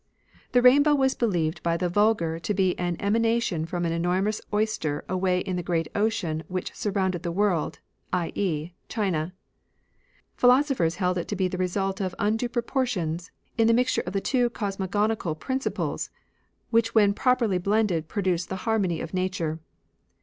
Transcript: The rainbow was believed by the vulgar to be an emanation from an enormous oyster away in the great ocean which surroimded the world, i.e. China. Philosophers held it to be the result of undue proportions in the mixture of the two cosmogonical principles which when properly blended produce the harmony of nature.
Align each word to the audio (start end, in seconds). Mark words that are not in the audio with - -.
The 0.53 0.63
rainbow 0.63 0.95
was 0.95 1.13
believed 1.13 1.61
by 1.61 1.77
the 1.77 1.87
vulgar 1.87 2.39
to 2.39 2.53
be 2.55 2.75
an 2.79 2.97
emanation 2.99 3.67
from 3.67 3.85
an 3.85 3.91
enormous 3.91 4.41
oyster 4.51 5.05
away 5.07 5.41
in 5.41 5.57
the 5.57 5.61
great 5.61 5.89
ocean 5.93 6.41
which 6.47 6.71
surroimded 6.73 7.21
the 7.21 7.31
world, 7.31 7.77
i.e. 8.11 8.71
China. 8.89 9.31
Philosophers 10.33 10.95
held 10.95 11.19
it 11.19 11.27
to 11.27 11.35
be 11.35 11.47
the 11.47 11.59
result 11.59 12.01
of 12.01 12.15
undue 12.17 12.49
proportions 12.49 13.29
in 13.59 13.67
the 13.67 13.75
mixture 13.75 14.01
of 14.07 14.13
the 14.13 14.21
two 14.21 14.49
cosmogonical 14.49 15.35
principles 15.39 16.09
which 16.71 16.95
when 16.95 17.13
properly 17.13 17.59
blended 17.59 18.07
produce 18.07 18.43
the 18.47 18.55
harmony 18.65 19.01
of 19.01 19.13
nature. 19.13 19.59